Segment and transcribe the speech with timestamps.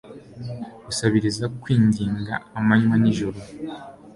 [0.85, 3.39] gusabiriza, kwinginga, amanywa n'ijoro